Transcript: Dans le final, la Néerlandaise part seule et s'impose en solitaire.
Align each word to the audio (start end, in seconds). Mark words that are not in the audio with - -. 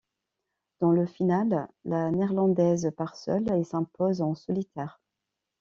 Dans 0.79 0.89
le 0.91 1.05
final, 1.05 1.67
la 1.85 2.09
Néerlandaise 2.09 2.91
part 2.97 3.15
seule 3.15 3.47
et 3.55 3.63
s'impose 3.63 4.23
en 4.23 4.33
solitaire. 4.33 4.99